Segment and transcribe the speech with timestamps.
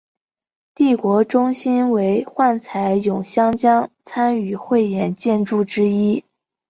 [0.73, 6.23] 帝国中心为幻彩咏香江参与汇演建筑物之一。